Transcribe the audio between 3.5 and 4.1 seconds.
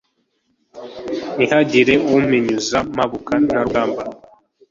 rugamba